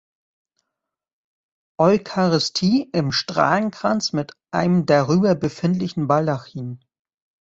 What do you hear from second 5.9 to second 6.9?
Baldachin.